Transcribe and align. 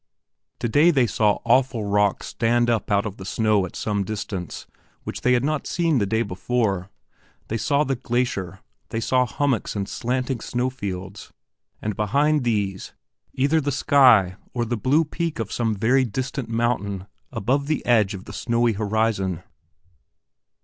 Today 0.57 0.89
they 0.89 1.05
saw 1.05 1.37
awful 1.45 1.85
rocks 1.85 2.25
stand 2.25 2.71
up 2.71 2.89
out 2.89 3.05
of 3.05 3.17
the 3.17 3.23
snow 3.23 3.67
at 3.67 3.75
some 3.75 4.03
distance 4.03 4.65
which 5.03 5.21
they 5.21 5.33
had 5.33 5.43
not 5.43 5.67
seen 5.67 5.99
the 5.99 6.07
day 6.07 6.23
before; 6.23 6.89
they 7.49 7.57
saw 7.57 7.83
the 7.83 7.93
glacier, 7.95 8.61
they 8.89 8.99
saw 8.99 9.27
hummocks 9.27 9.75
and 9.75 9.87
slanting 9.87 10.39
snow 10.39 10.71
fields, 10.71 11.31
and 11.83 11.95
behind 11.95 12.43
these, 12.43 12.93
either 13.33 13.61
the 13.61 13.71
sky 13.71 14.37
or 14.55 14.65
the 14.65 14.75
blue 14.75 15.05
peak 15.05 15.37
of 15.37 15.51
some 15.51 15.75
very 15.75 16.03
distant 16.03 16.49
mountain 16.49 17.05
above 17.31 17.67
the 17.67 17.85
edge 17.85 18.15
of 18.15 18.25
the 18.25 18.33
snowy 18.33 18.71
horizon. 18.73 19.43